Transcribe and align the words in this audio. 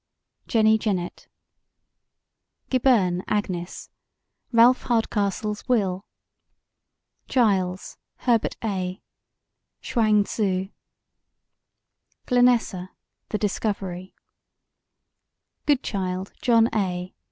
Jenny 0.47 0.79
Jennet 0.79 1.27
GIBERNE, 2.71 3.23
AGNES: 3.27 3.91
Ralph 4.51 4.81
Hardcastle's 4.85 5.67
Will 5.69 6.05
GILES, 7.27 7.97
HERBERT 8.25 8.57
A: 8.63 9.03
Chuang 9.83 10.23
Tzu 10.23 10.69
GLENESSA: 12.25 12.89
The 13.29 13.37
Discovery 13.37 14.15
GOODCHILD, 15.67 16.33
JOHN 16.41 16.69
A. 16.73 17.13